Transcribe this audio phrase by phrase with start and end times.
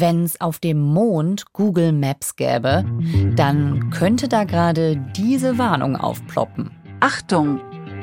[0.00, 2.86] Wenn es auf dem Mond Google Maps gäbe,
[3.36, 6.70] dann könnte da gerade diese Warnung aufploppen.
[7.00, 7.60] Achtung!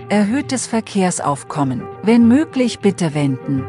[0.10, 1.82] Erhöhtes Verkehrsaufkommen.
[2.04, 3.66] Wenn möglich, bitte wenden.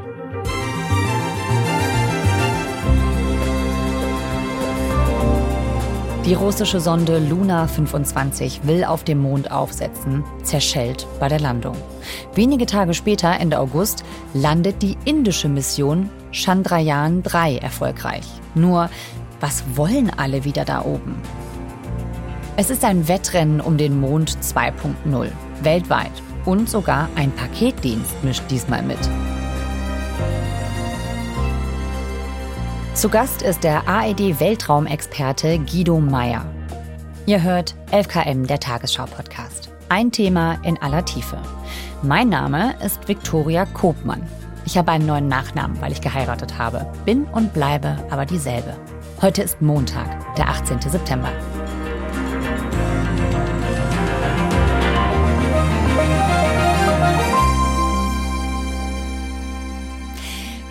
[6.28, 11.74] Die russische Sonde Luna 25 will auf dem Mond aufsetzen, zerschellt bei der Landung.
[12.34, 14.04] Wenige Tage später, Ende August,
[14.34, 18.26] landet die indische Mission Chandrayaan 3 erfolgreich.
[18.54, 18.90] Nur,
[19.40, 21.14] was wollen alle wieder da oben?
[22.58, 25.30] Es ist ein Wettrennen um den Mond 2.0,
[25.62, 26.12] weltweit.
[26.44, 28.98] Und sogar ein Paketdienst mischt diesmal mit.
[32.98, 36.44] Zu Gast ist der AED-Weltraumexperte Guido Meyer.
[37.26, 39.70] Ihr hört 11KM, der Tagesschau-Podcast.
[39.88, 41.40] Ein Thema in aller Tiefe.
[42.02, 44.26] Mein Name ist Viktoria Kopmann.
[44.66, 46.92] Ich habe einen neuen Nachnamen, weil ich geheiratet habe.
[47.04, 48.76] Bin und bleibe aber dieselbe.
[49.22, 50.80] Heute ist Montag, der 18.
[50.80, 51.30] September.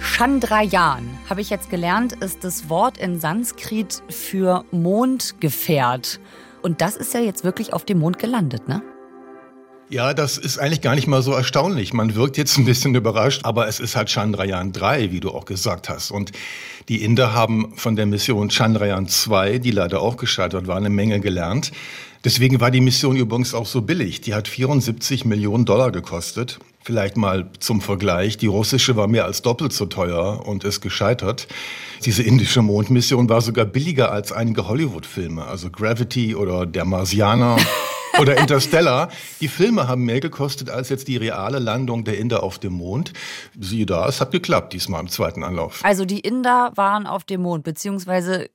[0.01, 6.19] Chandrayaan, habe ich jetzt gelernt, ist das Wort in Sanskrit für Mondgefährt.
[6.61, 8.81] Und das ist ja jetzt wirklich auf dem Mond gelandet, ne?
[9.89, 11.93] Ja, das ist eigentlich gar nicht mal so erstaunlich.
[11.93, 15.45] Man wirkt jetzt ein bisschen überrascht, aber es ist halt Chandrayaan 3, wie du auch
[15.45, 16.11] gesagt hast.
[16.11, 16.33] Und
[16.89, 21.21] die Inder haben von der Mission Chandrayaan 2, die leider auch gescheitert war, eine Menge
[21.21, 21.71] gelernt.
[22.23, 24.21] Deswegen war die Mission übrigens auch so billig.
[24.21, 26.59] Die hat 74 Millionen Dollar gekostet.
[26.83, 31.47] Vielleicht mal zum Vergleich, die russische war mehr als doppelt so teuer und ist gescheitert.
[32.05, 37.57] Diese indische Mondmission war sogar billiger als einige Hollywood-Filme, also Gravity oder Der Marsianer.
[38.19, 39.09] Oder Interstellar.
[39.41, 43.13] Die Filme haben mehr gekostet als jetzt die reale Landung der Inder auf dem Mond.
[43.59, 45.81] Siehe da, es hat geklappt diesmal im zweiten Anlauf.
[45.83, 48.49] Also die Inder waren auf dem Mond, beziehungsweise äh,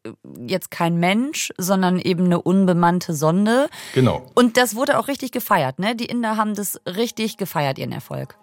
[0.47, 3.69] jetzt kein Mensch, sondern eben eine unbemannte Sonde.
[3.95, 4.31] Genau.
[4.35, 5.95] Und das wurde auch richtig gefeiert, ne?
[5.95, 8.37] Die Inder haben das richtig gefeiert, ihren Erfolg.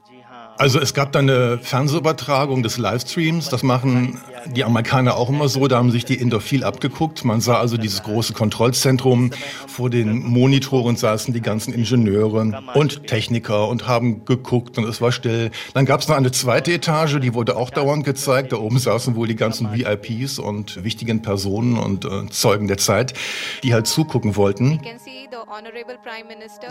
[0.60, 3.48] Also es gab dann eine Fernsehübertragung des Livestreams.
[3.48, 4.20] Das machen
[4.54, 5.70] die Amerikaner auch immer so.
[5.70, 7.24] Da haben sich die Inder viel abgeguckt.
[7.24, 9.32] Man sah also dieses große Kontrollzentrum.
[9.68, 15.14] Vor den Monitoren saßen die ganzen Ingenieure und Techniker und haben geguckt und es war
[15.14, 15.52] still.
[15.74, 18.52] Dann gab es noch eine zweite Etage, die wurde auch dauernd gezeigt.
[18.52, 23.14] Da oben saßen wohl die ganzen VIPs und wichtigen Personen und äh, Zeugen der Zeit,
[23.64, 24.82] die halt zugucken wollten.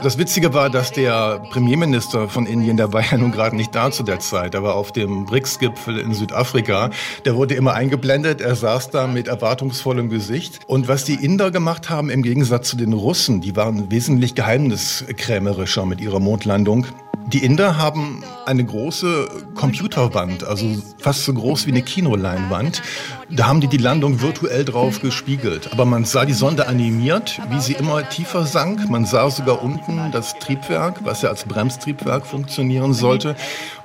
[0.03, 3.93] Das Witzige war, dass der Premierminister von Indien, der war ja nun gerade nicht da
[3.93, 6.91] zu der Zeit, er war auf dem BRICS-Gipfel in Südafrika,
[7.25, 10.59] der wurde immer eingeblendet, er saß da mit erwartungsvollem Gesicht.
[10.67, 15.87] Und was die Inder gemacht haben, im Gegensatz zu den Russen, die waren wesentlich geheimniskrämerischer
[15.87, 16.87] mit ihrer Mondlandung.
[17.29, 20.67] Die Inder haben eine große Computerwand, also
[20.99, 22.83] fast so groß wie eine Kinoleinwand.
[23.31, 25.71] Da haben die die Landung virtuell drauf gespiegelt.
[25.71, 28.89] Aber man sah die Sonde animiert, wie sie immer tiefer sank.
[28.89, 33.37] Man sah sogar unten das Triebwerk, was ja als Bremstriebwerk funktionieren sollte.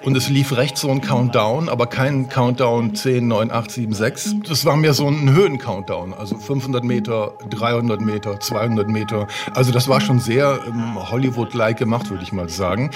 [0.01, 4.35] Und es lief rechts so ein Countdown, aber kein Countdown 10, 9, 8, 7, 6.
[4.47, 9.27] Das war mehr so ein Höhen-Countdown, also 500 Meter, 300 Meter, 200 Meter.
[9.53, 12.91] Also das war schon sehr ähm, Hollywood-like gemacht, würde ich mal sagen.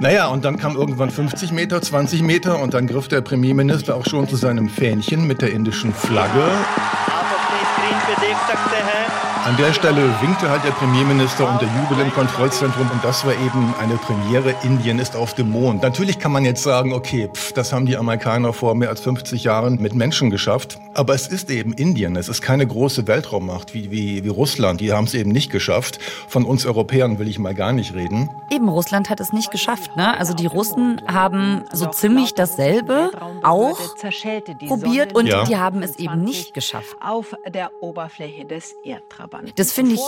[0.00, 4.06] Naja, und dann kam irgendwann 50 Meter, 20 Meter und dann griff der Premierminister auch
[4.06, 6.42] schon zu seinem Fähnchen mit der indischen Flagge.
[9.42, 13.32] An der Stelle winkte halt der Premierminister und der Jubel im Kontrollzentrum und das war
[13.32, 14.54] eben eine Premiere.
[14.62, 15.82] Indien ist auf dem Mond.
[15.82, 19.42] Natürlich kann man jetzt sagen, okay, pff, das haben die Amerikaner vor mehr als 50
[19.44, 20.78] Jahren mit Menschen geschafft.
[20.92, 22.16] Aber es ist eben Indien.
[22.16, 24.80] Es ist keine große Weltraummacht wie, wie, wie Russland.
[24.82, 25.98] Die haben es eben nicht geschafft.
[26.28, 28.28] Von uns Europäern will ich mal gar nicht reden.
[28.50, 29.96] Eben, Russland hat es nicht geschafft.
[29.96, 30.18] Ne?
[30.18, 33.10] Also die Russen haben so ziemlich dasselbe
[33.42, 33.78] auch
[34.66, 35.44] probiert und ja.
[35.44, 36.96] die haben es eben nicht geschafft.
[37.00, 38.74] Auf der Oberfläche des
[39.32, 39.54] Erdtraums.
[39.56, 40.00] Das finde ich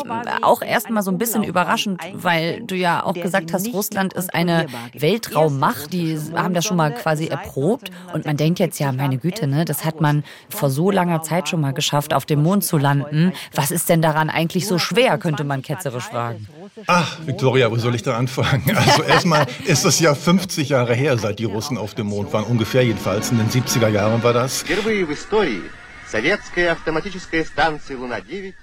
[0.42, 4.66] auch erstmal so ein bisschen überraschend, weil du ja auch gesagt hast, Russland ist eine
[4.94, 5.92] Weltraummacht.
[5.92, 7.90] Die haben das schon mal quasi erprobt.
[8.12, 11.48] Und man denkt jetzt, ja, meine Güte, ne, das hat man vor so langer Zeit
[11.48, 13.32] schon mal geschafft, auf dem Mond zu landen.
[13.54, 16.48] Was ist denn daran eigentlich so schwer, könnte man ketzerisch fragen.
[16.86, 18.62] Ach, Victoria, wo soll ich da anfangen?
[18.92, 22.44] Also erstmal ist es ja 50 Jahre her, seit die Russen auf dem Mond waren,
[22.44, 23.30] ungefähr jedenfalls.
[23.30, 24.64] In den 70er Jahren war das.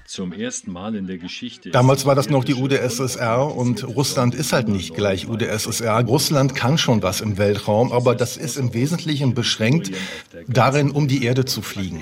[0.05, 1.71] Zum ersten Mal in der Geschichte.
[1.71, 6.05] Damals war das noch die UdSSR und Russland ist halt nicht gleich UdSSR.
[6.05, 9.89] Russland kann schon was im Weltraum, aber das ist im Wesentlichen beschränkt
[10.47, 11.99] darin, um die Erde zu fliegen.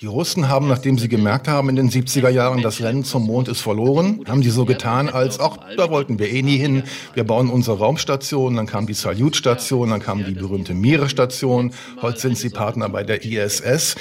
[0.00, 3.46] Die Russen haben, nachdem sie gemerkt haben in den 70er Jahren, das Rennen zum Mond
[3.46, 6.82] ist verloren, haben die so getan, als auch da wollten wir eh nie hin.
[7.14, 11.72] Wir bauen unsere Raumstation, dann kam die Salyut-Station, dann kam die berühmte Meeresstation.
[12.02, 13.96] Heute sind sie Partner bei der IS ISS.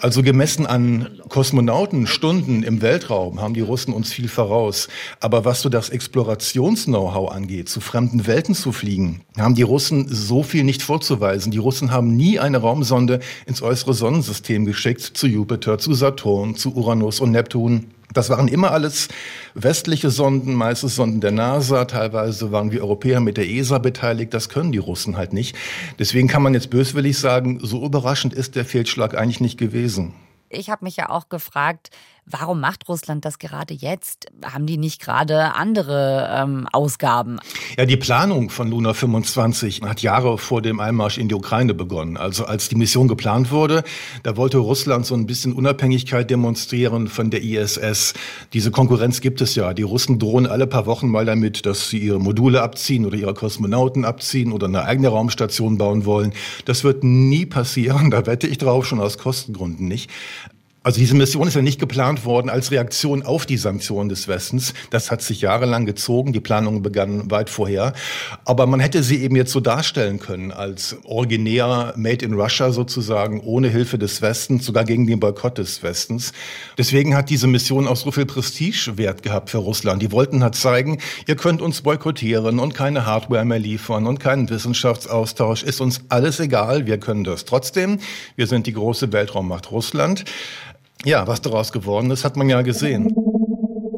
[0.00, 4.88] Also gemessen an Kosmonautenstunden im Weltraum haben die Russen uns viel voraus.
[5.20, 10.42] Aber was so das Explorations-Know-how angeht, zu fremden Welten zu fliegen, haben die Russen so
[10.42, 11.52] viel nicht vorzuweisen.
[11.52, 16.74] Die Russen haben nie eine Raumsonde ins äußere Sonnensystem geschickt, zu Jupiter, zu Saturn, zu
[16.74, 17.86] Uranus und Neptun.
[18.12, 19.08] Das waren immer alles
[19.54, 21.84] westliche Sonden, meistens Sonden der NASA.
[21.86, 24.34] Teilweise waren wir Europäer mit der ESA beteiligt.
[24.34, 25.56] Das können die Russen halt nicht.
[25.98, 30.14] Deswegen kann man jetzt böswillig sagen, so überraschend ist der Fehlschlag eigentlich nicht gewesen.
[30.48, 31.90] Ich habe mich ja auch gefragt,
[32.24, 34.26] Warum macht Russland das gerade jetzt?
[34.44, 37.40] Haben die nicht gerade andere ähm, Ausgaben?
[37.76, 42.16] Ja, die Planung von Luna 25 hat Jahre vor dem Einmarsch in die Ukraine begonnen.
[42.16, 43.82] Also als die Mission geplant wurde,
[44.22, 48.14] da wollte Russland so ein bisschen Unabhängigkeit demonstrieren von der ISS.
[48.52, 49.74] Diese Konkurrenz gibt es ja.
[49.74, 53.34] Die Russen drohen alle paar Wochen mal damit, dass sie ihre Module abziehen oder ihre
[53.34, 56.32] Kosmonauten abziehen oder eine eigene Raumstation bauen wollen.
[56.66, 58.10] Das wird nie passieren.
[58.22, 60.10] Da wette ich drauf, schon aus Kostengründen nicht.
[60.84, 64.74] Also diese Mission ist ja nicht geplant worden als Reaktion auf die Sanktionen des Westens.
[64.90, 66.32] Das hat sich jahrelang gezogen.
[66.32, 67.92] Die Planungen begannen weit vorher.
[68.44, 73.40] Aber man hätte sie eben jetzt so darstellen können als originär Made in Russia sozusagen,
[73.40, 76.32] ohne Hilfe des Westens, sogar gegen den Boykott des Westens.
[76.76, 80.02] Deswegen hat diese Mission auch so viel Prestigewert gehabt für Russland.
[80.02, 80.98] Die wollten halt zeigen,
[81.28, 85.62] ihr könnt uns boykottieren und keine Hardware mehr liefern und keinen Wissenschaftsaustausch.
[85.62, 86.86] Ist uns alles egal.
[86.86, 87.98] Wir können das trotzdem.
[88.34, 90.24] Wir sind die große Weltraummacht Russland.
[91.04, 93.14] Ja, was daraus geworden ist, hat man ja gesehen.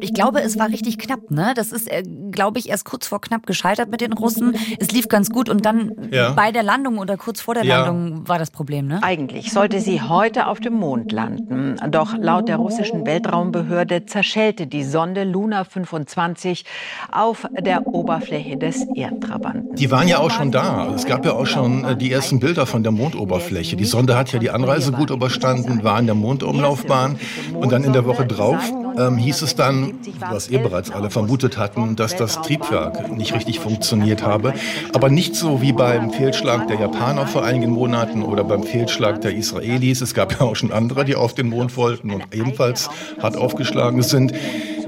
[0.05, 1.53] Ich glaube, es war richtig knapp, ne?
[1.55, 4.55] Das ist, äh, glaube ich, erst kurz vor knapp gescheitert mit den Russen.
[4.79, 6.33] Es lief ganz gut und dann ja.
[6.33, 7.81] bei der Landung oder kurz vor der ja.
[7.81, 8.99] Landung war das Problem, ne?
[9.01, 11.77] Eigentlich sollte sie heute auf dem Mond landen.
[11.89, 16.65] Doch laut der russischen Weltraumbehörde zerschellte die Sonde Luna 25
[17.11, 19.75] auf der Oberfläche des Erdtrabanten.
[19.75, 20.93] Die waren ja auch schon da.
[20.93, 23.75] Es gab ja auch schon äh, die ersten Bilder von der Mondoberfläche.
[23.75, 27.17] Die Sonde hat ja die Anreise gut überstanden, war in der Mondumlaufbahn
[27.55, 29.95] und dann in der Woche drauf ähm, hieß es dann,
[30.29, 34.53] was ihr bereits alle vermutet hatten, dass das Triebwerk nicht richtig funktioniert habe.
[34.93, 39.35] Aber nicht so wie beim Fehlschlag der Japaner vor einigen Monaten oder beim Fehlschlag der
[39.35, 40.01] Israelis.
[40.01, 42.89] Es gab ja auch schon andere, die auf den Mond wollten und ebenfalls
[43.21, 44.33] hart aufgeschlagen sind.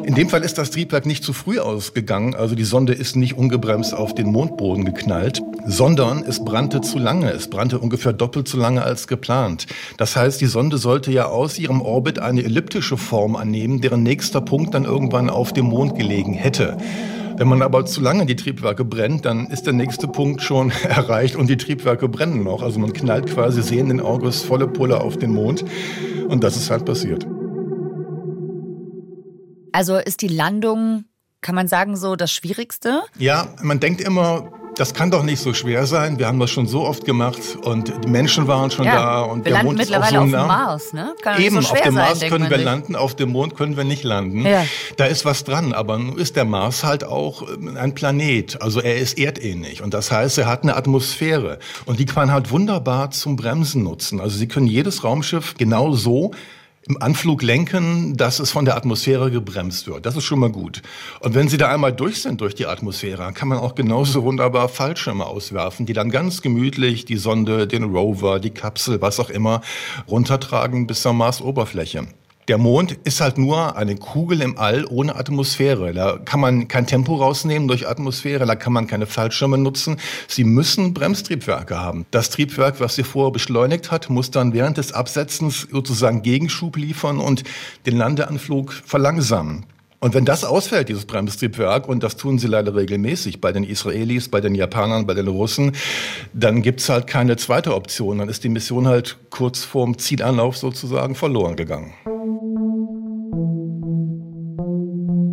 [0.07, 3.37] In dem Fall ist das Triebwerk nicht zu früh ausgegangen, also die Sonde ist nicht
[3.37, 7.29] ungebremst auf den Mondboden geknallt, sondern es brannte zu lange.
[7.31, 9.67] Es brannte ungefähr doppelt so lange als geplant.
[9.97, 14.39] Das heißt, die Sonde sollte ja aus ihrem Orbit eine elliptische Form annehmen, deren nächster
[14.39, 16.77] Punkt dann irgendwann auf dem Mond gelegen hätte.
[17.35, 21.35] Wenn man aber zu lange die Triebwerke brennt, dann ist der nächste Punkt schon erreicht
[21.35, 22.63] und die Triebwerke brennen noch.
[22.63, 25.65] Also man knallt quasi sehenden Auges volle Pulle auf den Mond
[26.29, 27.27] und das ist halt passiert.
[29.71, 31.05] Also ist die Landung,
[31.41, 33.03] kann man sagen, so das Schwierigste?
[33.17, 36.19] Ja, man denkt immer, das kann doch nicht so schwer sein.
[36.19, 39.39] Wir haben das schon so oft gemacht und die Menschen waren schon ja, da und
[39.39, 40.43] wir der landen Mond mittlerweile ist auch so so auf nah.
[40.43, 41.15] dem Mars, ne?
[41.21, 42.65] Kann Eben, so auf dem sein, Mars können wir sich.
[42.65, 44.45] landen, auf dem Mond können wir nicht landen.
[44.45, 44.65] Ja.
[44.97, 48.61] Da ist was dran, aber nun ist der Mars halt auch äh, ein Planet.
[48.61, 52.31] Also er ist erdähnlich und das heißt, er hat eine Atmosphäre und die kann man
[52.31, 54.19] halt wunderbar zum Bremsen nutzen.
[54.19, 56.31] Also Sie können jedes Raumschiff genau so
[56.87, 60.05] im Anflug lenken, dass es von der Atmosphäre gebremst wird.
[60.05, 60.81] Das ist schon mal gut.
[61.19, 64.69] Und wenn Sie da einmal durch sind durch die Atmosphäre, kann man auch genauso wunderbar
[64.69, 69.61] Fallschirme auswerfen, die dann ganz gemütlich die Sonde, den Rover, die Kapsel, was auch immer,
[70.07, 72.07] runtertragen bis zur Marsoberfläche.
[72.47, 75.93] Der Mond ist halt nur eine Kugel im All ohne Atmosphäre.
[75.93, 79.97] Da kann man kein Tempo rausnehmen durch Atmosphäre, da kann man keine Fallschirme nutzen.
[80.29, 82.05] Sie müssen Bremstriebwerke haben.
[82.09, 87.19] Das Triebwerk, was sie vorher beschleunigt hat, muss dann während des Absetzens sozusagen Gegenschub liefern
[87.19, 87.43] und
[87.85, 89.65] den Landeanflug verlangsamen.
[89.99, 94.29] Und wenn das ausfällt, dieses Bremstriebwerk, und das tun sie leider regelmäßig bei den Israelis,
[94.29, 95.73] bei den Japanern, bei den Russen,
[96.33, 98.19] dann gibt's halt keine zweite Option.
[98.19, 101.93] Dann ist die Mission halt kurz vorm Zielanlauf sozusagen verloren gegangen.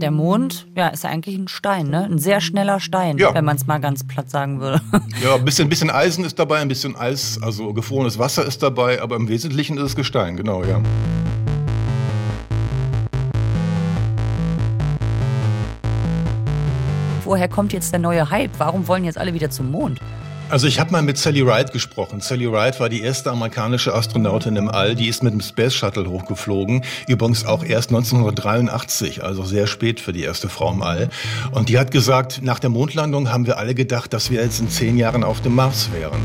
[0.04, 2.04] Der Mond, ja, ist ja eigentlich ein Stein, ne?
[2.04, 3.32] Ein sehr schneller Stein, Ja.
[3.32, 4.82] wenn man es mal ganz platt sagen würde.
[5.24, 9.00] Ja, ein bisschen, bisschen Eisen ist dabei, ein bisschen Eis, also gefrorenes Wasser ist dabei,
[9.00, 10.82] aber im Wesentlichen ist es Gestein, genau, ja.
[17.24, 18.50] Woher kommt jetzt der neue Hype?
[18.58, 20.00] Warum wollen jetzt alle wieder zum Mond?
[20.50, 22.20] Also ich habe mal mit Sally Ride gesprochen.
[22.20, 24.94] Sally Ride war die erste amerikanische Astronautin im All.
[24.94, 26.84] Die ist mit dem Space Shuttle hochgeflogen.
[27.08, 31.08] Übrigens auch erst 1983, also sehr spät für die erste Frau im All.
[31.52, 34.68] Und die hat gesagt, nach der Mondlandung haben wir alle gedacht, dass wir jetzt in
[34.68, 36.20] zehn Jahren auf dem Mars wären.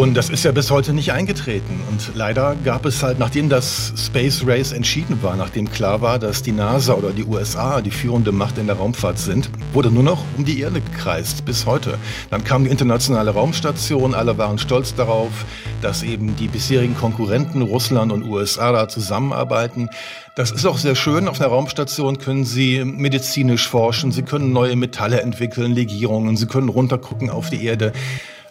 [0.00, 1.78] Und das ist ja bis heute nicht eingetreten.
[1.90, 6.42] Und leider gab es halt, nachdem das Space Race entschieden war, nachdem klar war, dass
[6.42, 10.24] die NASA oder die USA die führende Macht in der Raumfahrt sind, wurde nur noch
[10.38, 11.98] um die Erde gekreist, bis heute.
[12.30, 15.44] Dann kam die internationale Raumstation, alle waren stolz darauf,
[15.82, 19.90] dass eben die bisherigen Konkurrenten Russland und USA da zusammenarbeiten.
[20.34, 21.28] Das ist auch sehr schön.
[21.28, 26.70] Auf einer Raumstation können Sie medizinisch forschen, Sie können neue Metalle entwickeln, Legierungen, Sie können
[26.70, 27.92] runtergucken auf die Erde.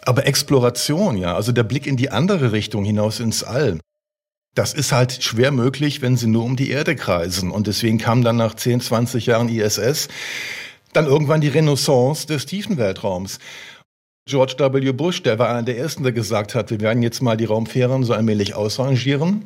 [0.02, 3.78] Aber Exploration, ja, also der Blick in die andere Richtung hinaus ins All,
[4.54, 7.50] das ist halt schwer möglich, wenn sie nur um die Erde kreisen.
[7.50, 10.08] Und deswegen kam dann nach 10, 20 Jahren ISS
[10.92, 13.38] dann irgendwann die Renaissance des tiefen Weltraums.
[14.28, 14.92] George W.
[14.92, 18.04] Bush, der war einer der ersten, der gesagt hat, wir werden jetzt mal die Raumfähren
[18.04, 19.44] so allmählich ausrangieren.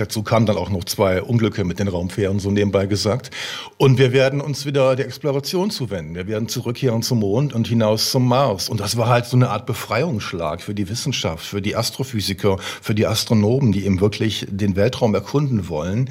[0.00, 3.30] Dazu kamen dann auch noch zwei Unglücke mit den Raumfähren, so nebenbei gesagt.
[3.76, 6.14] Und wir werden uns wieder der Exploration zuwenden.
[6.14, 8.70] Wir werden zurückkehren zum Mond und hinaus zum Mars.
[8.70, 12.94] Und das war halt so eine Art Befreiungsschlag für die Wissenschaft, für die Astrophysiker, für
[12.94, 16.08] die Astronomen, die eben wirklich den Weltraum erkunden wollen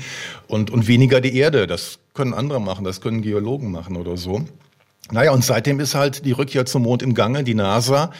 [0.47, 1.65] und, und weniger die Erde.
[1.65, 4.45] Das können andere machen, das können Geologen machen oder so.
[5.09, 7.43] Naja, und seitdem ist halt die Rückkehr zum Mond im Gange.
[7.43, 8.11] Die NASA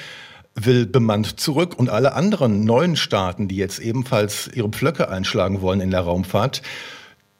[0.66, 5.82] will bemannt zurück und alle anderen neuen Staaten, die jetzt ebenfalls ihre Pflöcke einschlagen wollen
[5.82, 6.62] in der Raumfahrt,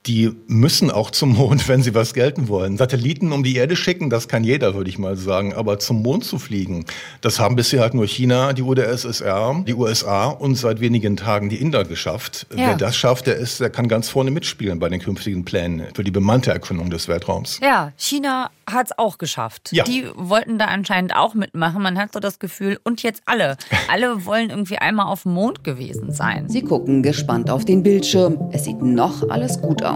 [0.06, 2.78] die müssen auch zum Mond, wenn sie was gelten wollen.
[2.78, 5.54] Satelliten um die Erde schicken, das kann jeder, würde ich mal sagen.
[5.54, 6.86] Aber zum Mond zu fliegen,
[7.22, 11.58] das haben bisher halt nur China, die UdSSR, die USA und seit wenigen Tagen die
[11.58, 12.48] Inder geschafft.
[12.52, 12.70] Ja.
[12.70, 16.04] Wer das schafft, der ist, der kann ganz vorne mitspielen bei den künftigen Plänen für
[16.04, 17.60] die bemannte Erkundung des Weltraums.
[17.62, 19.72] Ja, China hat es auch geschafft.
[19.72, 19.84] Ja.
[19.84, 21.82] Die wollten da anscheinend auch mitmachen.
[21.82, 23.58] Man hat so das Gefühl, und jetzt alle.
[23.92, 26.48] Alle wollen irgendwie einmal auf dem Mond gewesen sein.
[26.48, 28.38] Sie gucken gespannt auf den Bildschirm.
[28.52, 29.89] Es sieht noch alles gut aus.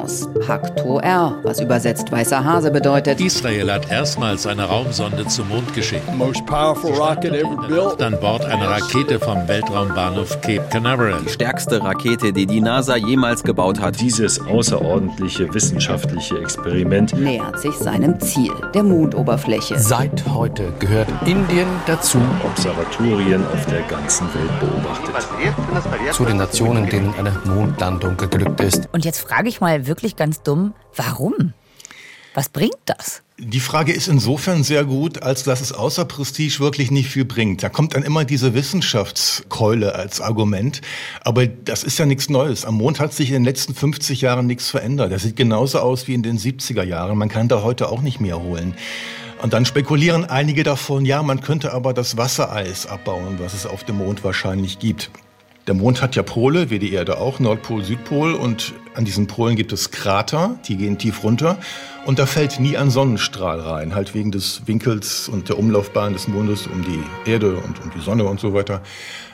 [0.48, 3.22] Hakto R, was übersetzt weißer Hase bedeutet.
[3.22, 6.12] Israel hat erstmals eine Raumsonde zum Mond geschickt.
[6.16, 8.02] Most powerful rocket ever built.
[8.02, 11.22] An Bord eine Rakete vom Weltraumbahnhof Cape Canaveral.
[11.26, 14.00] Die stärkste Rakete, die die NASA jemals gebaut hat.
[14.00, 19.78] Dieses außerordentliche wissenschaftliche Experiment nähert sich seinem Ziel der Mondoberfläche.
[19.78, 22.18] Seit heute gehört Indien dazu.
[22.44, 25.14] Observatorien auf der ganzen Welt beobachtet.
[26.14, 28.90] Zu den Nationen, denen eine Mondlandung geglückt ist.
[28.92, 31.54] Und jetzt frage ich mal wirklich ganz dumm, warum?
[32.34, 33.22] Was bringt das?
[33.38, 37.62] Die Frage ist insofern sehr gut, als dass es außer Prestige wirklich nicht viel bringt.
[37.62, 40.82] Da kommt dann immer diese Wissenschaftskeule als Argument.
[41.22, 42.66] Aber das ist ja nichts Neues.
[42.66, 45.12] Am Mond hat sich in den letzten 50 Jahren nichts verändert.
[45.12, 47.18] Das sieht genauso aus wie in den 70er Jahren.
[47.18, 48.75] Man kann da heute auch nicht mehr holen.
[49.42, 53.84] Und dann spekulieren einige davon, ja, man könnte aber das Wassereis abbauen, was es auf
[53.84, 55.12] dem Mond wahrscheinlich gibt.
[55.65, 58.34] Der Mond hat ja Pole, wie die Erde auch, Nordpol, Südpol.
[58.34, 61.58] Und an diesen Polen gibt es Krater, die gehen tief runter.
[62.05, 66.27] Und da fällt nie ein Sonnenstrahl rein, halt wegen des Winkels und der Umlaufbahn des
[66.27, 68.82] Mondes um die Erde und um die Sonne und so weiter.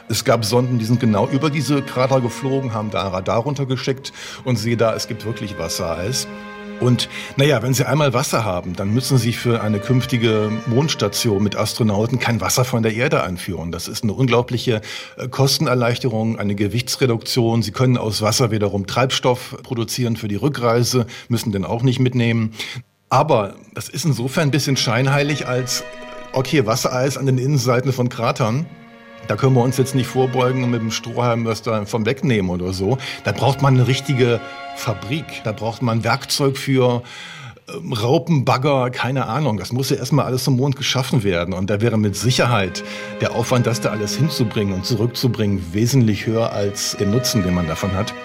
[0.07, 4.57] Es gab Sonden, die sind genau über diese Krater geflogen, haben da Radar runtergeschickt und
[4.57, 6.27] sehe da, es gibt wirklich Wassereis.
[6.79, 11.55] Und naja, wenn Sie einmal Wasser haben, dann müssen Sie für eine künftige Mondstation mit
[11.55, 13.71] Astronauten kein Wasser von der Erde einführen.
[13.71, 14.81] Das ist eine unglaubliche
[15.17, 17.63] äh, Kostenerleichterung, eine Gewichtsreduktion.
[17.63, 22.53] Sie können aus Wasser wiederum Treibstoff produzieren für die Rückreise, müssen den auch nicht mitnehmen.
[23.09, 25.83] Aber das ist insofern ein bisschen scheinheilig als,
[26.33, 28.67] okay, Wassereis an den Innenseiten von Kratern.
[29.29, 32.49] Da können wir uns jetzt nicht vorbeugen und mit dem Strohhalm was da vom wegnehmen
[32.49, 32.97] oder so.
[33.25, 34.41] Da braucht man eine richtige
[34.75, 35.43] Fabrik.
[35.43, 37.03] Da braucht man Werkzeug für
[37.71, 39.59] ähm, Raupen, Bagger, keine Ahnung.
[39.59, 41.53] Das muss ja erstmal alles zum Mond geschaffen werden.
[41.53, 42.83] Und da wäre mit Sicherheit
[43.21, 47.67] der Aufwand, das da alles hinzubringen und zurückzubringen, wesentlich höher als der Nutzen, den man
[47.67, 48.15] davon hat.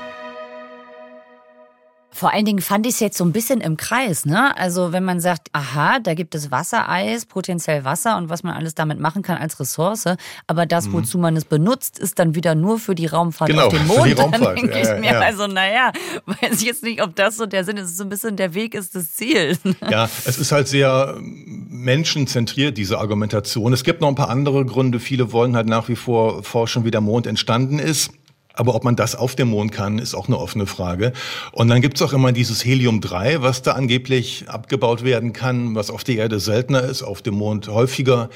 [2.25, 4.57] Vor allen Dingen fand ich es jetzt so ein bisschen im Kreis, ne?
[4.57, 8.75] Also wenn man sagt, aha, da gibt es Wassereis, potenziell Wasser und was man alles
[8.75, 10.07] damit machen kann als Ressource,
[10.47, 10.95] aber das, mhm.
[10.95, 14.04] wozu man es benutzt, ist dann wieder nur für die Raumfahrt genau, auf dem Mond.
[14.04, 14.43] Für die Raumfahrt.
[14.43, 15.21] Dann denke ja, ich mir, ja.
[15.21, 15.93] also naja,
[16.25, 17.85] weiß ich jetzt nicht, ob das so der Sinn ist.
[17.85, 19.59] Es ist so ein bisschen der Weg ist das Ziel.
[19.90, 23.75] Ja, es ist halt sehr menschenzentriert, diese Argumentation.
[23.75, 24.99] Es gibt noch ein paar andere Gründe.
[24.99, 28.12] Viele wollen halt nach wie vor forschen, wie der Mond entstanden ist.
[28.54, 31.12] Aber ob man das auf dem Mond kann, ist auch eine offene Frage.
[31.52, 36.04] Und dann gibt's auch immer dieses Helium-3, was da angeblich abgebaut werden kann, was auf
[36.04, 38.30] der Erde seltener ist, auf dem Mond häufiger.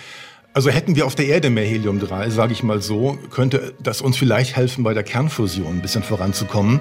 [0.54, 4.16] Also hätten wir auf der Erde mehr Helium-3, sage ich mal so, könnte das uns
[4.16, 6.80] vielleicht helfen, bei der Kernfusion ein bisschen voranzukommen.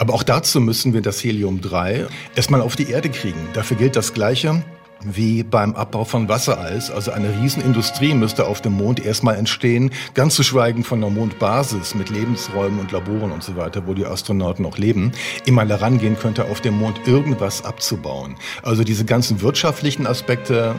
[0.00, 3.38] Aber auch dazu müssen wir das Helium-3 erstmal auf die Erde kriegen.
[3.52, 4.64] Dafür gilt das Gleiche
[5.04, 6.90] wie beim Abbau von Wassereis.
[6.90, 11.94] Also eine Riesenindustrie müsste auf dem Mond erstmal entstehen, ganz zu schweigen von der Mondbasis
[11.94, 15.12] mit Lebensräumen und Laboren und so weiter, wo die Astronauten auch leben,
[15.46, 18.36] immer daran gehen könnte, auf dem Mond irgendwas abzubauen.
[18.62, 20.74] Also diese ganzen wirtschaftlichen Aspekte,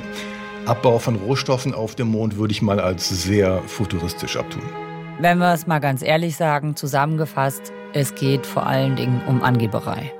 [0.65, 4.63] Abbau von Rohstoffen auf dem Mond würde ich mal als sehr futuristisch abtun.
[5.19, 10.11] Wenn wir es mal ganz ehrlich sagen, zusammengefasst, es geht vor allen Dingen um Angeberei.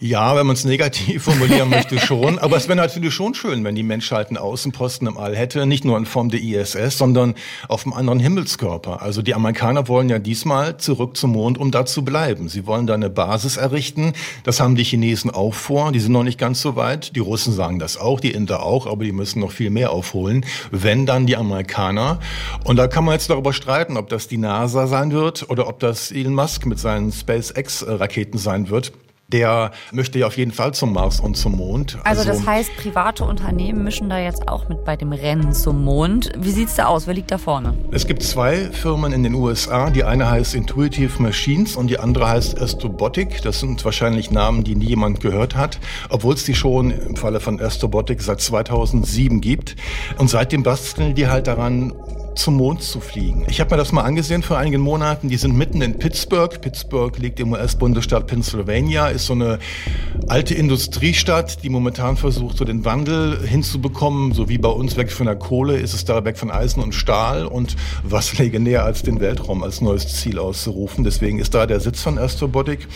[0.00, 2.38] Ja, wenn man es negativ formulieren möchte, schon.
[2.38, 5.84] Aber es wäre natürlich schon schön, wenn die Menschheit einen Außenposten im All hätte, nicht
[5.84, 7.34] nur in Form der ISS, sondern
[7.66, 9.02] auf einem anderen Himmelskörper.
[9.02, 12.48] Also die Amerikaner wollen ja diesmal zurück zum Mond, um da zu bleiben.
[12.48, 14.12] Sie wollen da eine Basis errichten.
[14.44, 15.90] Das haben die Chinesen auch vor.
[15.90, 17.16] Die sind noch nicht ganz so weit.
[17.16, 20.46] Die Russen sagen das auch, die Inder auch, aber die müssen noch viel mehr aufholen.
[20.70, 22.20] Wenn dann die Amerikaner.
[22.62, 25.80] Und da kann man jetzt darüber streiten, ob das die NASA sein wird oder ob
[25.80, 28.92] das Elon Musk mit seinen SpaceX-Raketen sein wird
[29.28, 31.98] der möchte ja auf jeden Fall zum Mars und zum Mond.
[32.04, 35.84] Also, also, das heißt, private Unternehmen mischen da jetzt auch mit bei dem Rennen zum
[35.84, 36.32] Mond.
[36.38, 37.06] Wie sieht's da aus?
[37.06, 37.74] Wer liegt da vorne?
[37.90, 39.90] Es gibt zwei Firmen in den USA.
[39.90, 43.42] Die eine heißt Intuitive Machines und die andere heißt Astrobotic.
[43.42, 47.40] Das sind wahrscheinlich Namen, die nie jemand gehört hat, obwohl es die schon im Falle
[47.40, 49.76] von Astrobotic seit 2007 gibt.
[50.16, 51.92] Und seitdem basteln die halt daran,
[52.38, 53.44] zum Mond zu fliegen.
[53.48, 55.28] Ich habe mir das mal angesehen vor einigen Monaten.
[55.28, 56.60] Die sind mitten in Pittsburgh.
[56.60, 59.58] Pittsburgh liegt im US-Bundesstaat Pennsylvania, ist so eine
[60.28, 64.32] alte Industriestadt, die momentan versucht, so den Wandel hinzubekommen.
[64.32, 66.94] So wie bei uns weg von der Kohle ist es da weg von Eisen und
[66.94, 67.44] Stahl.
[67.44, 71.04] Und was läge näher als den Weltraum als neues Ziel auszurufen.
[71.04, 72.86] Deswegen ist da der Sitz von Astrobotic.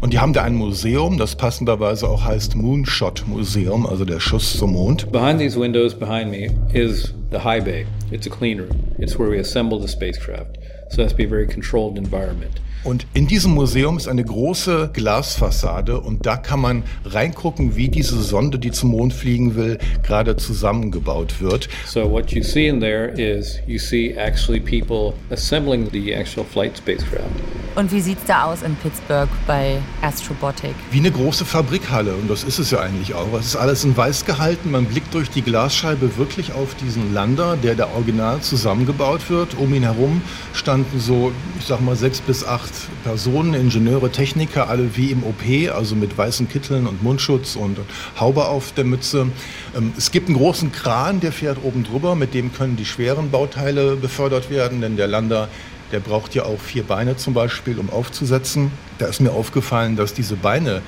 [0.00, 4.58] Und die haben da ein Museum, das passenderweise auch heißt Moonshot Museum, also der Schuss
[4.58, 5.10] zum Mond.
[5.10, 7.86] Behind these windows behind me is the high bay.
[8.10, 8.94] It's a clean room.
[8.98, 10.58] It's where we assemble the spacecraft.
[10.90, 12.60] So it has to be a very controlled environment.
[12.82, 18.20] Und in diesem Museum ist eine große Glasfassade und da kann man reingucken, wie diese
[18.22, 21.68] Sonde, die zum Mond fliegen will, gerade zusammengebaut wird.
[21.86, 26.76] So what you see in there is you see actually people assembling the actual flight
[26.78, 27.28] spacecraft.
[27.76, 30.74] Und wie sieht's da aus in Pittsburgh bei Astrobotic?
[30.90, 33.32] Wie eine große Fabrikhalle und das ist es ja eigentlich auch.
[33.38, 34.70] Es ist alles in weiß gehalten.
[34.70, 39.56] Man blickt durch die Glasscheibe wirklich auf diesen Lander, der da original zusammengebaut wird.
[39.56, 42.72] Um ihn herum standen so, ich sag mal, sechs bis acht acht
[43.04, 47.78] Personen, Ingenieure, Techniker, alle wie im OP, also mit weißen Kitteln und Mundschutz und
[48.18, 49.28] Haube auf der Mütze.
[49.76, 53.30] Ähm, es gibt einen großen Kran, der fährt oben drüber, mit dem können die schweren
[53.30, 55.48] Bauteile befördert werden, denn der Lander
[55.92, 58.70] der braucht ja auch vier Beine zum Beispiel, um aufzusetzen.
[58.98, 60.82] Da ist mir aufgefallen, dass diese Beine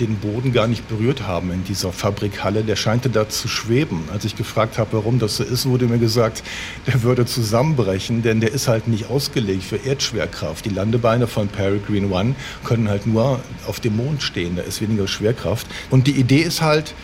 [0.00, 2.64] den Boden gar nicht berührt haben in dieser Fabrikhalle.
[2.64, 4.04] Der scheinte da zu schweben.
[4.12, 6.42] Als ich gefragt habe, warum das so ist, wurde mir gesagt,
[6.86, 10.64] der würde zusammenbrechen, denn der ist halt nicht ausgelegt für Erdschwerkraft.
[10.64, 14.56] Die Landebeine von Peregrine One können halt nur auf dem Mond stehen.
[14.56, 15.66] Da ist weniger Schwerkraft.
[15.90, 16.94] Und die Idee ist halt,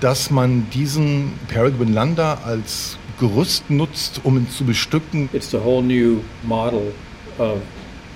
[0.00, 5.28] dass man diesen Peregrine Lander als Gerüst nutzt, um ihn zu bestücken.
[5.32, 6.92] It's a whole new model
[7.38, 7.58] of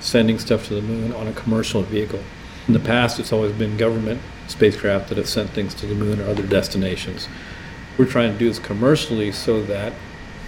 [0.01, 2.21] sending stuff to the moon on a commercial vehicle.
[2.69, 6.21] In the past, it's always been government spacecraft that have sent things to the moon
[6.21, 7.29] or other destinations.
[7.99, 9.93] We're trying to do this commercially so that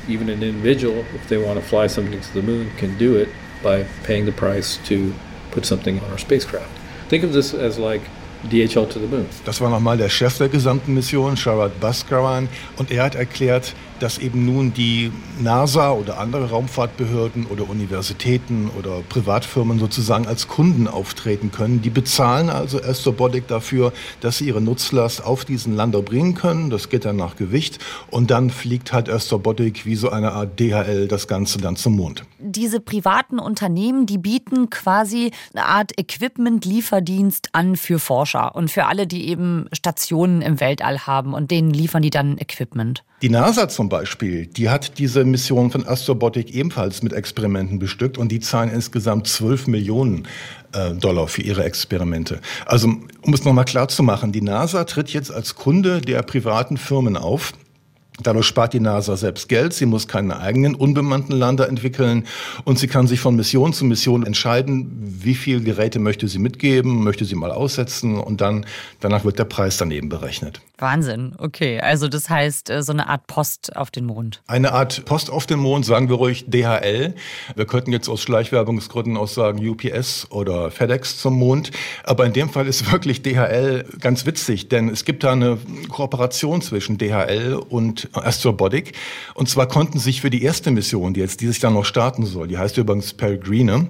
[0.08, 3.28] even an individual, if they want to fly something to the moon, can do it
[3.62, 5.14] by paying the price to
[5.50, 6.70] put something on our spacecraft.
[7.08, 8.02] Think of this as like
[8.44, 9.28] DHL to the moon.
[9.44, 14.18] Das war nochmal der Chef der gesamten Mission, Sharad Baskaran, und er hat erklärt, dass
[14.18, 21.50] eben nun die NASA oder andere Raumfahrtbehörden oder Universitäten oder Privatfirmen sozusagen als Kunden auftreten
[21.50, 21.82] können.
[21.82, 26.70] Die bezahlen also Astrobotic dafür, dass sie ihre Nutzlast auf diesen Lander bringen können.
[26.70, 27.78] Das geht dann nach Gewicht
[28.10, 32.24] und dann fliegt halt Astrobotic wie so eine Art DHL das Ganze dann zum Mond.
[32.38, 39.06] Diese privaten Unternehmen, die bieten quasi eine Art Equipment-Lieferdienst an für Forscher und für alle,
[39.06, 43.04] die eben Stationen im Weltall haben und denen liefern die dann Equipment.
[43.22, 48.30] Die NASA zum Beispiel, die hat diese Mission von Astrobotic ebenfalls mit Experimenten bestückt und
[48.30, 50.26] die zahlen insgesamt 12 Millionen
[50.72, 52.40] äh, Dollar für ihre Experimente.
[52.66, 52.88] Also,
[53.22, 57.16] um es nochmal klar zu machen, die NASA tritt jetzt als Kunde der privaten Firmen
[57.16, 57.52] auf
[58.22, 62.24] Dadurch spart die NASA selbst Geld, sie muss keinen eigenen unbemannten Lander entwickeln
[62.62, 64.88] und sie kann sich von Mission zu Mission entscheiden,
[65.20, 68.66] wie viel Geräte möchte sie mitgeben, möchte sie mal aussetzen und dann
[69.00, 70.60] danach wird der Preis daneben berechnet.
[70.78, 71.80] Wahnsinn, okay.
[71.80, 74.42] Also das heißt äh, so eine Art Post auf den Mond.
[74.48, 77.14] Eine Art Post auf den Mond, sagen wir ruhig DHL.
[77.54, 81.70] Wir könnten jetzt aus Schleichwerbungsgründen auch sagen UPS oder FedEx zum Mond.
[82.02, 85.58] Aber in dem Fall ist wirklich DHL ganz witzig, denn es gibt da eine
[85.88, 88.94] Kooperation zwischen DHL und Astrobotic.
[89.34, 92.48] Und zwar konnten sich für die erste Mission, die jetzt dieses Jahr noch starten soll,
[92.48, 93.88] die heißt übrigens Peregrine,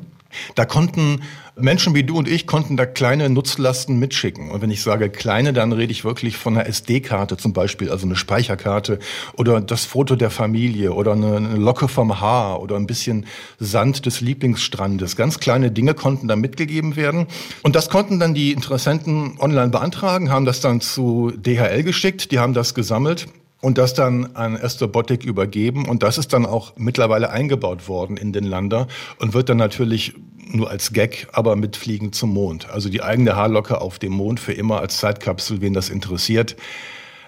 [0.55, 1.21] da konnten
[1.57, 4.51] Menschen wie du und ich konnten da kleine Nutzlasten mitschicken.
[4.51, 8.07] Und wenn ich sage kleine, dann rede ich wirklich von einer SD-Karte zum Beispiel, also
[8.07, 8.99] eine Speicherkarte
[9.35, 13.27] oder das Foto der Familie oder eine, Locke vom Haar oder ein bisschen
[13.61, 15.15] Sand des Lieblingsstrandes.
[15.15, 17.27] Ganz kleine Dinge konnten da mitgegeben werden.
[17.63, 22.41] Und das konnten dann die Interessenten online beantragen, haben das dann zu DHL geschickt, die
[22.41, 23.29] haben das gesammelt
[23.65, 25.89] und das dann an Astrobotic übergeben.
[25.89, 30.13] Und das ist dann auch mittlerweile eingebaut worden in den Lander und wird dann natürlich
[30.47, 32.69] nur als Gag, aber mit Fliegen zum Mond.
[32.69, 36.57] Also die eigene Haarlocke auf dem Mond für immer als Zeitkapsel, wen das interessiert.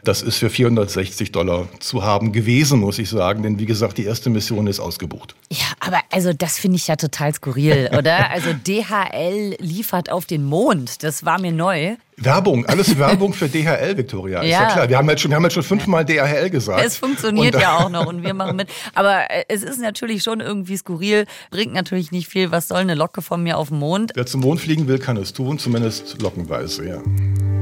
[0.06, 3.42] Das ist für 460 Dollar zu haben gewesen, muss ich sagen.
[3.42, 5.34] Denn wie gesagt, die erste Mission ist ausgebucht.
[5.50, 8.30] Ja, aber also das finde ich ja total skurril, oder?
[8.36, 11.02] Also DHL liefert auf den Mond.
[11.02, 11.96] Das war mir neu.
[12.18, 14.42] Werbung, alles Werbung für DHL, Victoria.
[14.42, 14.88] Ist ja, ja klar.
[14.88, 16.84] Wir haben jetzt schon, wir haben jetzt schon fünfmal DHL gesagt.
[16.84, 18.68] Es funktioniert und, ja auch noch und wir machen mit.
[18.94, 22.52] Aber äh, es ist natürlich schon irgendwie skurril, bringt natürlich nicht viel.
[22.52, 24.12] Was soll eine Locke von mir auf den Mond?
[24.14, 27.55] Wer zum Mond fliegen will, kann es tun, zumindest lockenweise, ja.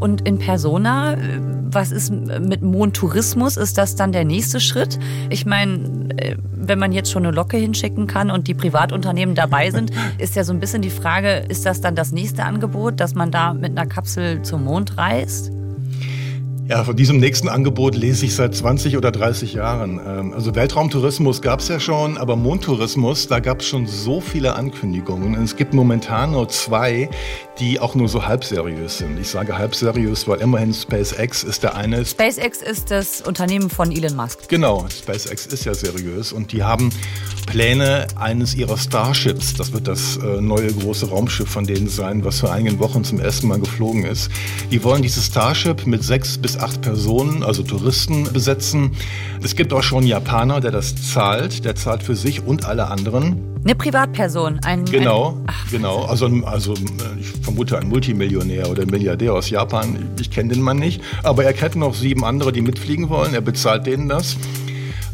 [0.00, 1.16] Und in Persona,
[1.70, 3.56] was ist mit Mondtourismus?
[3.56, 4.98] Ist das dann der nächste Schritt?
[5.28, 9.70] Ich meine, äh, wenn man jetzt schon eine Locke hinschicken kann und die Privatunternehmen dabei
[9.70, 13.14] sind, ist ja so ein bisschen die Frage, ist das dann das nächste Angebot, dass
[13.14, 15.52] man da mit einer Kapsel zum Mond reist?
[16.68, 19.98] Ja, von diesem nächsten Angebot lese ich seit 20 oder 30 Jahren.
[20.06, 24.54] Ähm, also Weltraumtourismus gab es ja schon, aber Mondtourismus, da gab es schon so viele
[24.54, 25.34] Ankündigungen.
[25.34, 27.08] Und es gibt momentan nur zwei,
[27.58, 29.18] die auch nur so halbseriös sind.
[29.18, 32.04] Ich sage halbseriös, weil immerhin SpaceX ist der eine.
[32.04, 34.46] SpaceX ist das Unternehmen von Elon Musk.
[34.50, 36.90] Genau, SpaceX ist ja seriös und die haben
[37.46, 39.54] Pläne eines ihrer Starships.
[39.54, 43.20] Das wird das äh, neue große Raumschiff von denen sein, was vor einigen Wochen zum
[43.20, 44.30] ersten Mal geflogen ist.
[44.70, 48.92] Die wollen dieses Starship mit sechs bis acht Personen, also Touristen, besetzen.
[49.42, 51.64] Es gibt auch schon einen Japaner, der das zahlt.
[51.64, 53.48] Der zahlt für sich und alle anderen.
[53.64, 54.84] Eine Privatperson, ein.
[54.84, 56.04] Genau, ein, ach, genau.
[56.04, 56.74] Also, also
[57.18, 60.10] ich vermute ein Multimillionär oder Milliardär aus Japan.
[60.20, 61.02] Ich kenne den Mann nicht.
[61.22, 63.34] Aber er kennt noch sieben andere, die mitfliegen wollen.
[63.34, 64.36] Er bezahlt denen das.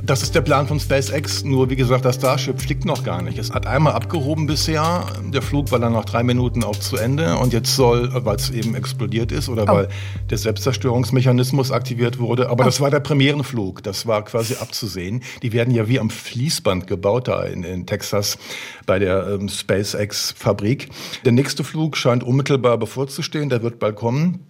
[0.06, 1.44] Das ist der Plan von SpaceX.
[1.44, 3.38] Nur wie gesagt, das Starship fliegt noch gar nicht.
[3.38, 5.06] Es hat einmal abgehoben bisher.
[5.32, 7.38] Der Flug war dann nach drei Minuten auch zu Ende.
[7.38, 9.68] Und jetzt soll, weil es eben explodiert ist oder oh.
[9.68, 9.88] weil
[10.28, 12.50] der Selbstzerstörungsmechanismus aktiviert wurde.
[12.50, 12.66] Aber oh.
[12.66, 13.82] das war der Premierenflug.
[13.82, 15.22] Das war quasi abzusehen.
[15.42, 18.36] Die werden ja wie am Fließband gebaut da in, in Texas
[18.84, 20.90] bei der ähm, SpaceX-Fabrik.
[21.24, 23.48] Der nächste Flug scheint unmittelbar bevorzustehen.
[23.48, 24.40] Der wird bald kommen.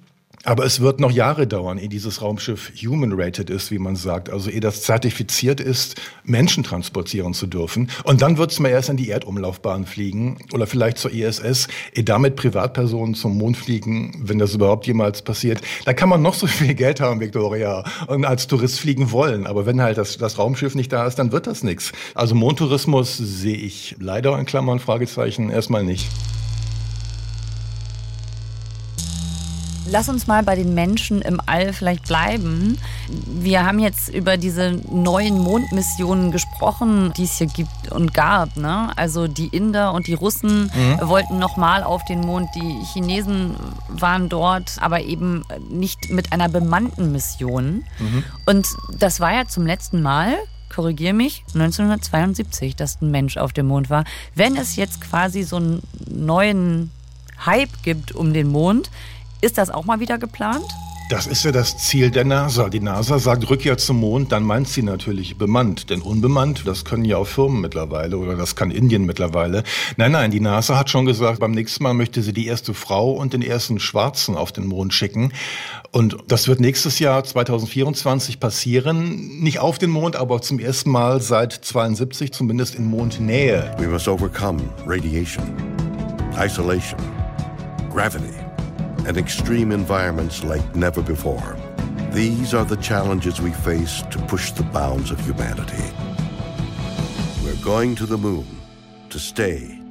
[0.44, 4.30] Aber es wird noch Jahre dauern, ehe dieses Raumschiff human-rated ist, wie man sagt.
[4.30, 7.90] Also ehe das zertifiziert ist, Menschen transportieren zu dürfen.
[8.04, 12.04] Und dann wird es mal erst in die Erdumlaufbahn fliegen oder vielleicht zur ISS, ehe
[12.04, 15.62] damit Privatpersonen zum Mond fliegen, wenn das überhaupt jemals passiert.
[15.86, 19.46] Da kann man noch so viel Geld haben, Victoria, und als Tourist fliegen wollen.
[19.46, 21.92] Aber wenn halt das, das Raumschiff nicht da ist, dann wird das nichts.
[22.14, 26.08] Also Mondtourismus sehe ich leider in Klammern, Fragezeichen, erstmal nicht.
[29.86, 32.78] Lass uns mal bei den Menschen im All vielleicht bleiben.
[33.26, 38.56] Wir haben jetzt über diese neuen Mondmissionen gesprochen, die es hier gibt und gab.
[38.56, 38.90] Ne?
[38.96, 41.08] Also die Inder und die Russen mhm.
[41.08, 42.48] wollten nochmal auf den Mond.
[42.54, 43.56] Die Chinesen
[43.88, 47.84] waren dort, aber eben nicht mit einer bemannten Mission.
[47.98, 48.24] Mhm.
[48.46, 48.66] Und
[48.98, 50.36] das war ja zum letzten Mal
[50.74, 54.04] korrigiere mich, 1972, dass ein Mensch auf dem Mond war.
[54.34, 56.90] Wenn es jetzt quasi so einen neuen
[57.46, 58.90] Hype gibt um den Mond,
[59.44, 60.64] ist das auch mal wieder geplant?
[61.10, 62.70] Das ist ja das Ziel der NASA.
[62.70, 65.90] Die NASA sagt Rückkehr zum Mond, dann meint sie natürlich bemannt.
[65.90, 69.64] Denn unbemannt, das können ja auch Firmen mittlerweile oder das kann Indien mittlerweile.
[69.98, 73.12] Nein, nein, die NASA hat schon gesagt, beim nächsten Mal möchte sie die erste Frau
[73.12, 75.34] und den ersten Schwarzen auf den Mond schicken.
[75.92, 79.40] Und das wird nächstes Jahr 2024 passieren.
[79.40, 83.76] Nicht auf den Mond, aber zum ersten Mal seit 72 zumindest in Mondnähe.
[83.76, 85.44] We must overcome radiation,
[86.34, 86.98] isolation,
[87.92, 88.43] gravity
[89.06, 91.56] and extreme environments like never before.
[92.10, 95.92] These are the challenges we face to push the bounds of humanity.
[97.44, 98.46] We're going to the moon
[99.10, 99.83] to stay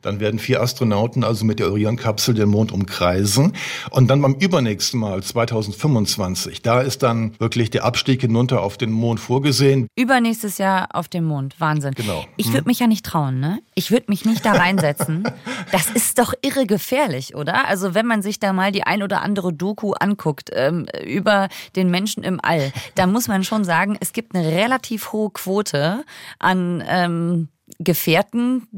[0.00, 3.54] Dann werden vier Astronauten also mit der Orion-Kapsel den Mond umkreisen.
[3.90, 8.92] Und dann beim übernächsten Mal, 2025, da ist dann wirklich der Abstieg hinunter auf den
[8.92, 9.88] Mond vorgesehen.
[9.96, 11.56] Übernächstes Jahr auf dem Mond.
[11.58, 11.94] Wahnsinn.
[11.94, 12.24] Genau.
[12.36, 12.66] Ich würde hm.
[12.66, 13.58] mich ja nicht trauen, ne?
[13.74, 15.24] Ich würde mich nicht da reinsetzen.
[15.72, 17.66] das ist doch irre gefährlich, oder?
[17.66, 21.90] Also wenn man sich da mal die ein oder andere Doku anguckt ähm, über den
[21.90, 26.04] Menschen im All, da muss man schon sagen, es gibt eine relativ hohe Quote
[26.38, 27.48] an ähm,
[27.80, 28.68] Gefährten,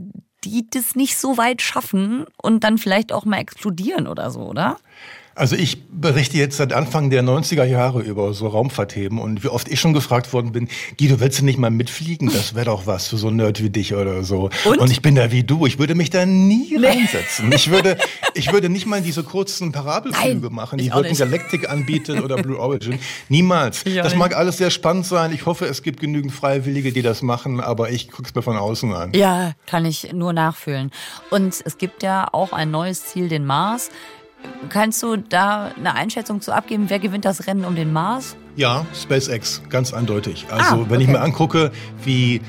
[0.45, 4.79] die das nicht so weit schaffen und dann vielleicht auch mal explodieren oder so, oder?
[5.35, 9.69] Also ich berichte jetzt seit Anfang der 90er Jahre über so Raumfahrtthemen und wie oft
[9.69, 12.31] ich schon gefragt worden bin, Guido, willst du nicht mal mitfliegen?
[12.33, 14.51] Das wäre doch was für so ein Nerd wie dich oder so.
[14.65, 14.79] Und?
[14.79, 16.87] und ich bin da wie du, ich würde mich da nie nee.
[16.87, 17.53] reinsetzen.
[17.53, 17.97] Ich würde,
[18.35, 22.59] ich würde nicht mal diese kurzen Parabelflüge Nein, machen, die Virgin Galactic anbietet oder Blue
[22.59, 22.99] Origin.
[23.29, 23.85] Niemals.
[23.85, 25.33] Das mag alles sehr spannend sein.
[25.33, 28.57] Ich hoffe, es gibt genügend Freiwillige, die das machen, aber ich gucke es mir von
[28.57, 29.13] außen an.
[29.15, 30.91] Ja, kann ich nur nachfühlen.
[31.31, 33.91] Und es gibt ja auch ein neues Ziel, den Mars.
[34.69, 38.37] Kannst du da eine Einschätzung zu abgeben, wer gewinnt das Rennen um den Mars?
[38.57, 40.47] Ja, SpaceX, ganz eindeutig.
[40.51, 40.87] Also, ah, okay.
[40.89, 41.73] wenn ich mir angucke,
[42.05, 42.41] wie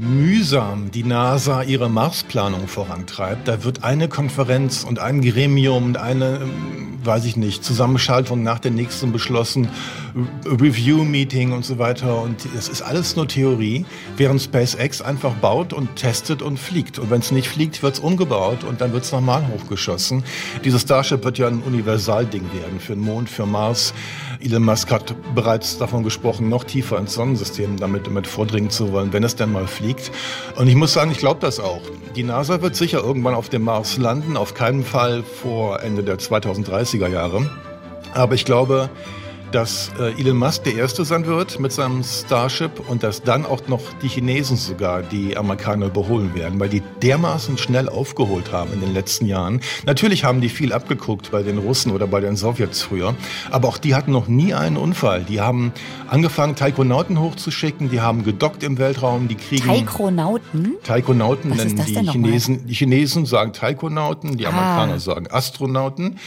[0.00, 3.46] mühsam die NASA ihre Marsplanung vorantreibt.
[3.46, 8.60] Da wird eine Konferenz und ein Gremium und eine, ähm, weiß ich nicht, Zusammenschaltung nach
[8.60, 9.68] der nächsten beschlossen,
[10.46, 12.22] Review-Meeting und so weiter.
[12.22, 13.84] Und es ist alles nur Theorie,
[14.16, 16.98] während SpaceX einfach baut und testet und fliegt.
[16.98, 20.24] Und wenn es nicht fliegt, wird es umgebaut und dann wird es nochmal hochgeschossen.
[20.64, 23.92] Dieses Starship wird ja ein Universalding werden für den Mond, für Mars.
[24.42, 29.12] Elon Musk hat bereits davon gesprochen, noch tiefer ins Sonnensystem damit, damit vordringen zu wollen,
[29.12, 30.10] wenn es denn mal fliegt.
[30.56, 31.82] Und ich muss sagen, ich glaube das auch.
[32.16, 36.18] Die NASA wird sicher irgendwann auf dem Mars landen, auf keinen Fall vor Ende der
[36.18, 37.50] 2030er Jahre.
[38.14, 38.88] Aber ich glaube,
[39.52, 43.66] dass äh, Elon Musk der Erste sein wird mit seinem Starship und dass dann auch
[43.68, 48.80] noch die Chinesen sogar die Amerikaner überholen werden, weil die dermaßen schnell aufgeholt haben in
[48.80, 49.60] den letzten Jahren.
[49.86, 53.14] Natürlich haben die viel abgeguckt bei den Russen oder bei den Sowjets früher,
[53.50, 55.24] aber auch die hatten noch nie einen Unfall.
[55.24, 55.72] Die haben
[56.08, 59.66] angefangen, Taikonauten hochzuschicken, die haben gedockt im Weltraum, die kriegen...
[59.66, 60.76] Taikonauten?
[60.84, 62.66] Taikonauten nennen die Chinesen.
[62.66, 64.50] Die Chinesen sagen Taikonauten, die ah.
[64.50, 66.18] Amerikaner sagen Astronauten.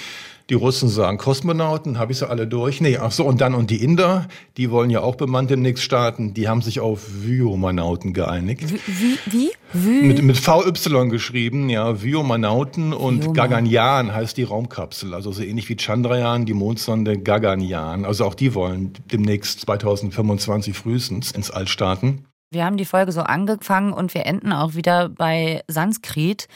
[0.53, 2.79] Die Russen sagen Kosmonauten, habe ich sie alle durch?
[2.79, 6.35] Nee, ach so, und dann und die Inder, die wollen ja auch bemannt demnächst starten,
[6.35, 8.71] die haben sich auf Vyomanauten geeinigt.
[8.85, 9.17] Wie?
[9.25, 9.51] wie?
[9.73, 10.05] wie?
[10.05, 13.33] Mit, mit VY geschrieben, ja, Vyomanauten und Vyoma.
[13.33, 18.05] Gaganyaan heißt die Raumkapsel, also so ähnlich wie Chandrayaan, die Mondsonde Gaganyaan.
[18.05, 22.25] Also auch die wollen demnächst 2025 frühestens ins All starten.
[22.53, 26.47] Wir haben die Folge so angefangen und wir enden auch wieder bei Sanskrit.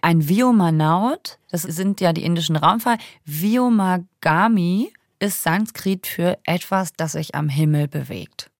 [0.00, 2.96] Ein Vyomanaut, das sind ja die indischen Raumfahrer.
[3.26, 8.50] Vyomagami ist Sanskrit für etwas, das sich am Himmel bewegt.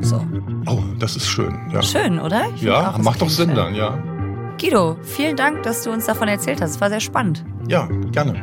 [0.00, 0.26] So.
[0.66, 1.54] Oh, das ist schön.
[1.70, 1.82] Ja.
[1.82, 2.46] Schön, oder?
[2.56, 3.56] ja, auch, macht doch Sinn schön.
[3.56, 4.02] dann, ja.
[4.58, 6.70] Guido, vielen Dank, dass du uns davon erzählt hast.
[6.70, 7.44] Es war sehr spannend.
[7.68, 8.42] Ja, gerne.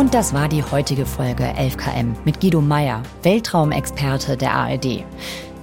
[0.00, 5.04] Und das war die heutige Folge 11KM mit Guido Meyer, Weltraumexperte der ARD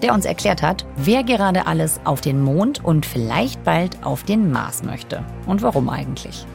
[0.04, 4.52] der uns erklärt hat, wer gerade alles auf den Mond und vielleicht bald auf den
[4.52, 6.46] Mars möchte und warum eigentlich.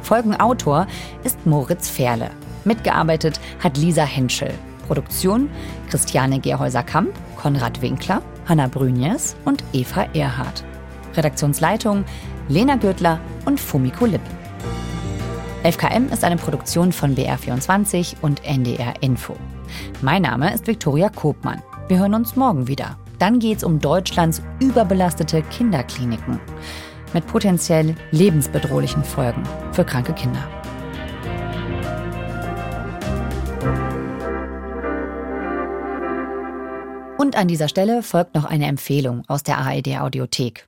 [0.00, 0.86] Folgenautor
[1.22, 2.30] ist Moritz Ferle.
[2.64, 4.54] Mitgearbeitet hat Lisa Henschel.
[4.86, 5.50] Produktion
[5.90, 10.64] Christiane Gerhäuser-Kamp, Konrad Winkler, Hanna Brünjes und Eva Erhardt.
[11.14, 12.06] Redaktionsleitung
[12.48, 14.22] Lena Gürtler und Fumiko Lipp.
[15.62, 19.36] 11KM ist eine Produktion von BR24 und NDR Info.
[20.00, 21.62] Mein Name ist Viktoria Kobmann.
[21.86, 22.98] Wir hören uns morgen wieder.
[23.18, 26.40] Dann geht es um Deutschlands überbelastete Kinderkliniken
[27.12, 29.42] mit potenziell lebensbedrohlichen Folgen
[29.72, 30.48] für kranke Kinder.
[37.18, 40.66] Und an dieser Stelle folgt noch eine Empfehlung aus der ARD Audiothek.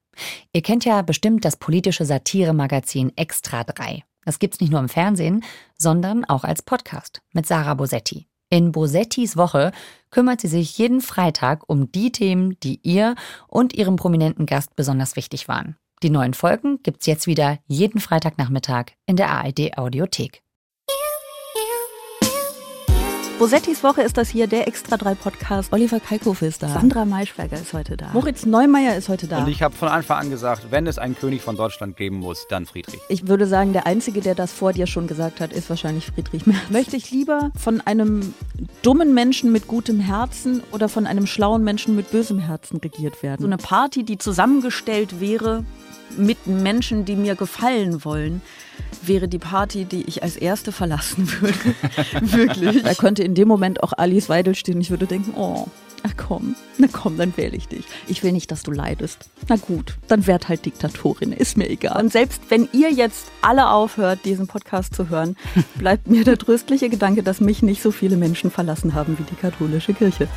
[0.53, 4.03] Ihr kennt ja bestimmt das politische Satiremagazin Extra 3.
[4.25, 5.45] Das gibt's nicht nur im Fernsehen,
[5.77, 8.29] sondern auch als Podcast mit Sarah Bosetti.
[8.51, 9.73] In Bosettis Woche
[10.11, 13.15] kümmert sie sich jeden Freitag um die Themen, die ihr
[13.49, 15.77] und ihrem prominenten Gast besonders wichtig waren.
[16.03, 20.43] Die neuen Folgen gibt's jetzt wieder jeden Freitagnachmittag in der ARD Audiothek.
[23.39, 25.73] Bosettis Woche ist das hier, der Extra 3 Podcast.
[25.73, 26.69] Oliver Kalkofe ist da.
[26.69, 28.11] Sandra Maischberger ist heute da.
[28.13, 29.39] Moritz Neumeier ist heute da.
[29.39, 32.47] Und ich habe von Anfang an gesagt, wenn es einen König von Deutschland geben muss,
[32.49, 33.01] dann Friedrich.
[33.09, 36.47] Ich würde sagen, der Einzige, der das vor dir schon gesagt hat, ist wahrscheinlich Friedrich
[36.47, 36.71] Merz.
[36.71, 38.35] Möchte ich lieber von einem
[38.83, 43.41] dummen Menschen mit gutem Herzen oder von einem schlauen Menschen mit bösem Herzen regiert werden?
[43.41, 45.65] So eine Party, die zusammengestellt wäre
[46.17, 48.43] mit Menschen, die mir gefallen wollen
[49.03, 51.75] wäre die Party, die ich als erste verlassen würde.
[52.21, 52.83] Wirklich.
[52.83, 54.81] Da könnte in dem Moment auch Alice Weidel stehen.
[54.81, 55.67] Ich würde denken, oh,
[56.03, 57.85] ach komm, na komm, dann wähle ich dich.
[58.07, 59.31] Ich will nicht, dass du leidest.
[59.49, 62.01] Na gut, dann werd halt Diktatorin, ist mir egal.
[62.01, 65.37] Und selbst wenn ihr jetzt alle aufhört, diesen Podcast zu hören,
[65.77, 69.37] bleibt mir der tröstliche Gedanke, dass mich nicht so viele Menschen verlassen haben wie die
[69.37, 70.29] katholische Kirche.